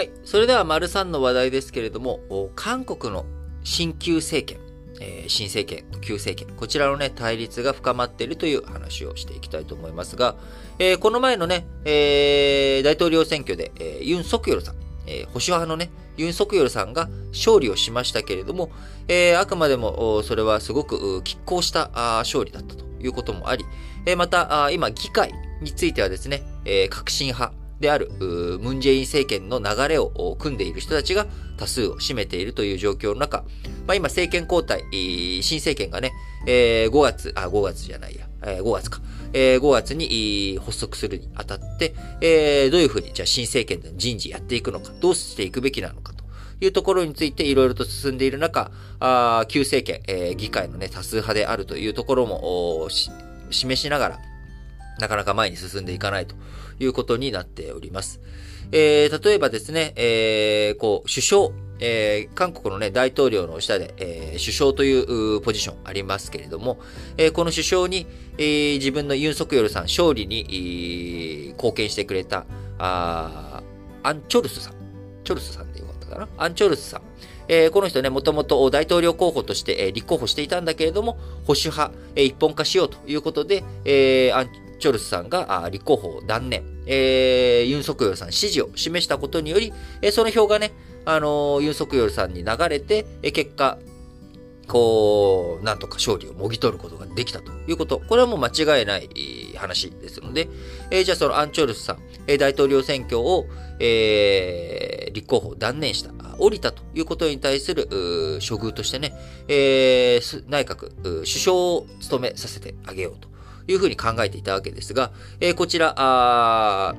[0.00, 0.10] はい。
[0.24, 2.20] それでは、丸3の話題ですけれども、
[2.56, 3.26] 韓国の
[3.64, 4.58] 新旧政権、
[4.98, 10.36] えー、新政権、旧政権、こちらのね、対立が深まっているという話をしていきたいと思いますが、
[10.78, 14.76] えー、この前のね、えー、大統領選挙で、えー、ユン・ソクヨルさん、
[15.06, 18.70] えー、保守派のね、ユン・ソクヨルさんが勝利をしましたけれども、
[19.06, 21.90] えー、あくまでもそれはすごく拮抗した
[22.20, 23.66] 勝利だったということもあり、
[24.06, 28.10] えー、また、今、議会についてはですね、えー、革新派、である、
[28.60, 31.26] ムンジェイン政権の流れを組んでいる人たちが
[31.56, 33.38] 多数を占めているという状況の中、
[33.86, 34.84] まあ、今政権交代、
[35.42, 36.12] 新政権がね、
[36.46, 39.00] えー、5月、あ、5月じゃないや、えー、5月か、
[39.32, 46.24] えー、5月に発足するにあたって、えー、どういうふうに、じゃあ新政権での人事やっていくのか、どうしていくべきなのかと
[46.60, 52.88] いうところについていろいろと進んでいる中、あ旧政権、えー、議会のね、多数派であるというところも、
[53.50, 54.18] 示しながら、
[55.00, 56.34] なかなか前に進んでいかないと
[56.78, 58.20] いうことになっております。
[58.72, 61.48] えー、例えばですね、えー、こう、首相、
[61.80, 66.78] えー、韓国のね、大統領の下で、え、首相というポジションありますけれども、
[67.16, 68.06] え、この首相に、
[68.38, 72.46] え、自分のユン・ソクヨルさん、勝利に、えー、貢献してくれた、
[72.78, 73.62] あ
[74.02, 74.74] アン・チョルスさん。
[75.24, 76.28] チョルスさんでよかったかな？
[76.38, 77.02] アン・チョルスさん。
[77.48, 84.48] えー、この人ね、もともと大統領候補として、えー、立候補していたんだけれども、保守派、えー、一本化しようということで、えー、
[84.80, 90.72] チョルスさんが立候補を断念、えー、ユン・ソクヨルさん支持を示したことにより、えー、その票がね、
[91.04, 93.78] あのー、ユン・ソクヨルさんに流れて、えー、結果、
[94.66, 98.00] こう、なんとか勝利をもぎ取ることができたということ。
[98.08, 99.08] これはもう間違いない
[99.56, 100.48] 話ですので、
[100.90, 103.46] えー、じゃあそのアン・チョルスさん、えー、大統領選挙を、
[103.80, 109.12] えー、立候補を断念した、降りたということに対する処遇としてね、
[109.48, 113.28] えー、内閣、首相を務めさせてあげようと
[113.66, 116.94] いうふうに考えていたわけですが、えー、こちら、あ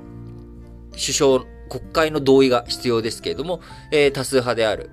[0.92, 4.90] 首相、国会の同意が必要ですけれども、えー、多数派である、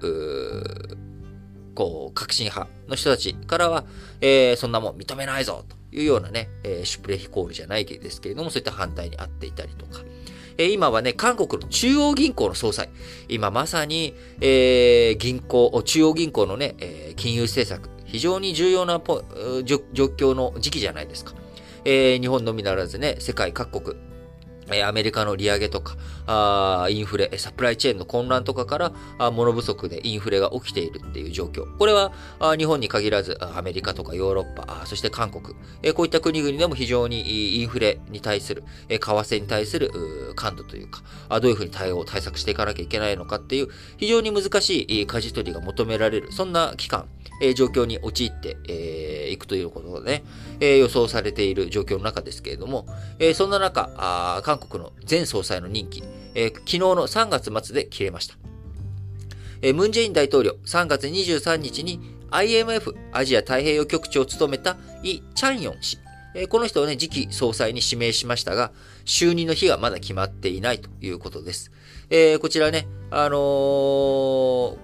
[1.74, 3.84] こう、革新派の人たちからは、
[4.20, 10.02] えー、そんなもん認めないぞというようなね、えー、シュプレヒコールじゃないですけれども、そういった反対にあっていたりとか、
[10.56, 12.90] えー、今はね、韓国の中央銀行の総裁、
[13.28, 19.22] 今まさに、えー、銀行、中央銀行のね、えー、金融政策、非常に重要なポ
[19.64, 19.76] 状
[20.16, 21.34] 況の時期じゃないですか。
[21.90, 23.96] えー、日本のみならずね、世界各国、
[24.84, 25.96] アメリカの利上げとか、
[26.26, 31.64] あインフレ、サプライチェーンの混乱とかから、あ物不足でインフレが起きているっていう状況。
[31.78, 39.90] これは、あ日本に限らず、アメリカとかヨーロッパ、そして韓国、えこういった国々でも非常にインフレに対する、え為替に対する
[40.34, 47.06] 感度というかあ、どういうふうに対応、対策していかなきゃいけないのかっていう、非常に難しい舵取りが求められる、そんな期間、
[47.40, 50.24] え状況に陥ってい、えー、くということがね、
[50.60, 52.86] え、予想されている状況の中ですけれども、
[53.18, 56.02] え、そんな中あ、韓国の前総裁の任期、
[56.34, 58.36] えー、昨日の3月末で切れました。
[59.62, 65.98] えー、ムンジェイン大統領、3月23日に IMF アジア太平洋局長を務めたイ・チャンヨン氏、
[66.34, 68.70] えこの人をね、次期総裁に指名しましたが、
[69.04, 71.72] 就任の日がまだ決まっていないということです。
[72.10, 73.38] えー、こちらね、あのー、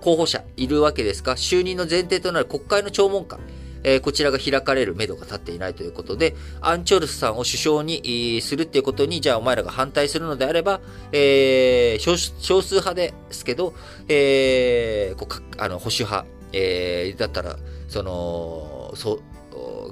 [0.01, 3.39] 候補者いるわけですが、就任の前提となる国会の聴聞会、
[3.85, 10.81] えー、こちらが開かれる目処が立っていないということで、アンチョルスさんを首相にするっていうことに、じゃあお前らが反対するのであれば、
[11.13, 13.75] えー、少数派ですけど、
[14.09, 17.57] えー、こうあの保守派、えー、だったら、
[17.89, 19.21] その、そ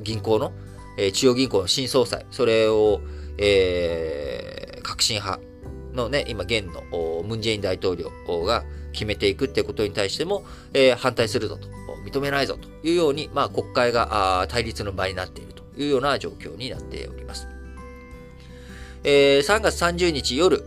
[0.03, 0.53] 銀行の、
[0.99, 3.01] えー、中央銀行の新総裁、それを、
[3.39, 5.41] えー、革新派
[5.93, 8.11] のね、今現のムンジェイン大統領
[8.45, 11.69] が決めていくってことに対しても、えー、反対するぞと、
[12.05, 17.49] 認めないぞというように、まあ国会が対立の場になっているというような状況になっております。
[19.05, 20.65] えー、3月30日夜、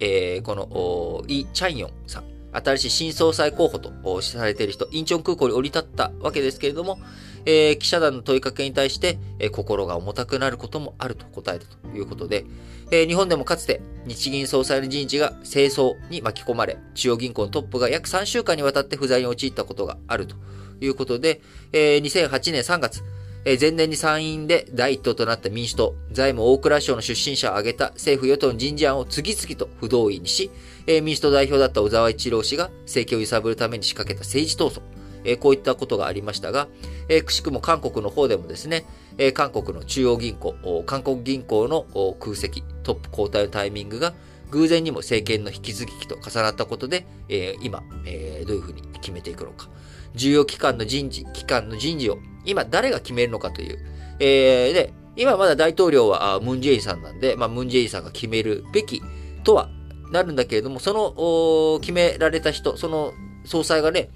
[0.00, 6.98] えー、このイ・チャンヨンさん、新しい新総裁候補とされている人、インチョン空港に降り立ったわけですけれども、
[7.44, 12.44] えー、記者団の問いかけに対して、えー、心が重たくなることもあると答えたということで、
[12.90, 20.36] えー、日本でもかつて日銀総裁の人事が清掃に巻き込まれ、中央銀行のトップが約3週間にわたって不在に陥ったことがあると
[20.80, 21.40] いうことで、
[21.72, 23.02] えー、2008年3月、
[23.44, 30.50] え、前年に参院で第一党となった民主党、財務大蔵省の出身者を挙げた政府与党の人事案を次々と不同意にし、
[30.86, 34.82] え、民主党代表だった小沢一郎氏が政権を揺さぶるために仕掛けた政治闘争、
[35.28, 36.68] えこういったことがありましたが、
[37.08, 38.84] えくしくも韓国の方でもですね、
[39.18, 40.54] え韓国の中央銀行、
[40.86, 41.86] 韓国銀行の
[42.18, 44.14] 空席、トップ交代のタイミングが
[44.50, 49.68] 偶然にも政権の引き継ぎと重なったことで、え今、えどういうふうに決めていくのか。
[50.14, 53.78] 重要機関の人事、機関の人事を今誰が決めるのかという。
[54.20, 59.02] え、で、今まだ大統領はムンジェインさんなんで、まあ、ムンジェインさんが決めるべき
[59.44, 59.68] とは
[60.12, 63.12] なるんだけれども、その、決められた人、その
[63.44, 64.10] 総裁がね、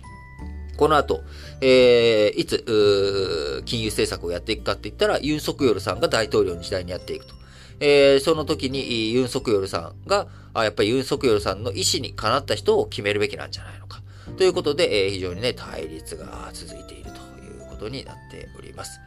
[0.83, 1.23] この後、
[1.61, 7.37] えー、いつ、金融政策をやっていくかって言ったら、ユン・ソクヨルさんが大統領の時代にやっていくと。
[7.79, 14.03] えー、その時にユン・ソクヨルさんが、あやっぱりユン・ソクヨルさんの意思にかなった人を決めるべきなんじゃないのか。
[14.37, 18.99] ということで、えー、非常にね、対立が続いているということになっております。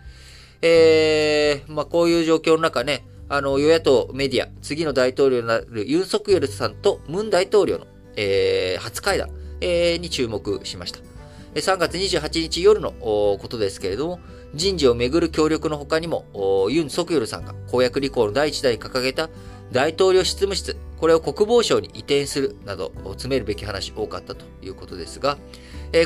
[0.61, 9.27] えー、まあ、こういう状況の中ね、あの、与野党メディア、次の大統領になるユン・ソクヨルさんとムン大統領の、えー、初会談、
[9.59, 11.14] えー、に注目しました。
[11.55, 14.19] 3月28日夜のことですけれども、
[14.53, 19.29] 人事をめぐる協力の他にも、ユン・ソクヨルさんが公約履行の第一弾に掲げた
[19.71, 25.37] 大統領執務室、これを国防省に移転するなど、詰めるべき話多かったということですが、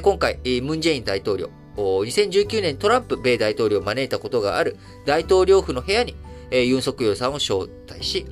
[0.04, 6.16] 今回、ムン・ジェイン大統領、2019年トランプ米大統領を招いたことがある大統領府の部屋に、
[6.52, 8.28] ユン・ソクヨルさんを招待し、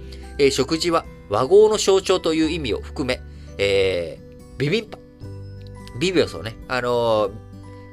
[0.51, 3.21] 食事は和合の象徴という意味を含め、
[3.57, 4.99] えー、ビビンパ、
[5.99, 7.31] ビビオスをね、あのー、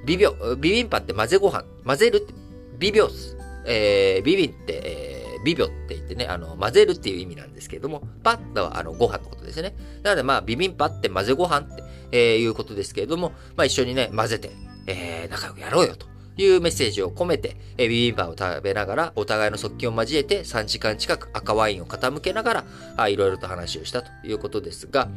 [0.05, 2.35] ビビオ、ビビンパって混ぜご飯、混ぜるって、
[2.79, 3.37] ビビオス、
[3.67, 9.75] えー、ビビンって、えー、ビビョって言ってね、あの、混ぜるっていう意味なんですけれども、パッとは、あの、ご飯のことですね。
[10.03, 14.51] なので、まあ、ビビンパって混ぜご飯って、えー、いうことですけれども、まあ、一緒にね、混ぜて、
[14.87, 16.06] えー、仲良くやろうよと。
[16.37, 22.65] いうメッセージを込めて、えビビンバを食べながら、お互いの側近を交えて3時間近く赤ワインを傾けなが
[22.97, 25.09] ら、いろいろと話をしたということですが、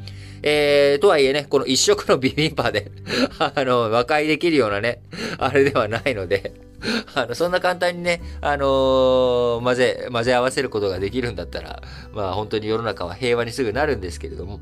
[0.44, 2.92] えー、とはいえね、この一食のビビンバで
[3.40, 5.02] あの、和解できるようなね、
[5.38, 6.54] あれではないので
[7.16, 11.82] あの、そんな簡単にね、あのー、混ぜ、混ぜ合わせることができるんだったら、
[12.14, 14.60] まあ本当に世の中は平和にすぐなるんですけれども、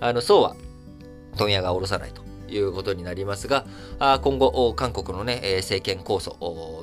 [0.00, 0.56] あの、そうは、
[1.36, 2.29] 問屋が下ろさないと。
[2.50, 3.66] いうことになりますが、
[4.22, 6.36] 今後、韓国のね、政権構想、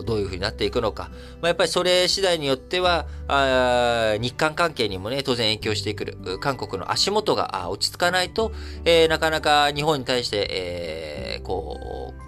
[0.06, 1.10] どういうふうになっていくのか、
[1.42, 3.06] まあ、やっぱりそれ次第によっては、
[4.20, 6.40] 日韓関係にもね、当然影響してくる。
[6.40, 8.52] 韓国の足元が落ち着かないと、
[8.86, 12.28] え、なかなか日本に対して、え、こう、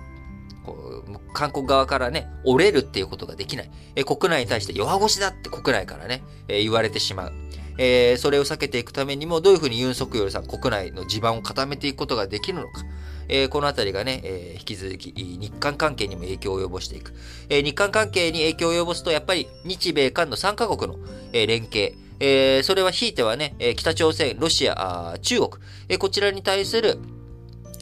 [1.33, 3.71] 韓国側からね、折れるっていうことができない。
[3.95, 7.33] え国内に対して弱腰だって国内からね、え言われてしまう。
[7.77, 12.83] えー、それを避けていくためにも、どういうふうにユン・ソクヨルさん国内の地盤を固めていくことができるのか。
[13.29, 17.13] えー、このあたりがね、えー、引き続き日韓関係にも影響を及ぼしていく。
[17.47, 20.99] えー、日韓関係に影響を及ぼすと、やっぱり日米韓の3カ国の、
[21.31, 25.51] え、連携、え、それはひいてはね、え北朝鮮、ロシア、中国、
[25.87, 26.97] え、こちらに対する、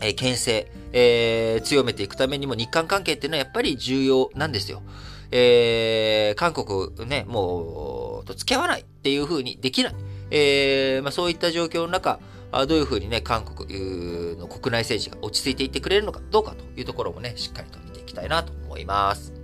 [0.01, 4.83] えー、牽制、え、強めていくためにも日韓関係っていうのはやっぱり重要なんですよ。
[5.31, 9.95] え、韓国ね、もう、と付き合わないっていう風にできない。
[10.29, 12.19] え、まあそういった状況の中、
[12.51, 19.37] どういうふうにね、韓国の国内政治が落ち着いていってくれるのかどうかというところもね、しっかりと見ていきたいなと思います。